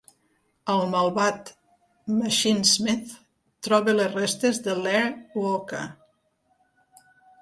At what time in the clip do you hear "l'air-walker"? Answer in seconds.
4.81-5.85